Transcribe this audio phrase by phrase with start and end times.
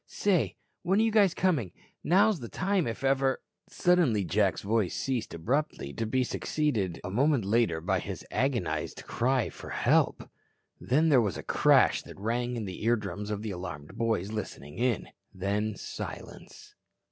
[0.07, 1.73] Say, when are you coming?
[2.03, 7.45] Now's the time if ever" Suddenly, Jack's voice ceased abruptly, to be succeeded a moment
[7.45, 10.27] later by his agonized cry for "Help."
[10.79, 14.79] Then there was a crash that rang in the eardrums of the alarmed boys listening
[14.79, 15.07] in.
[15.35, 16.73] Then, silence.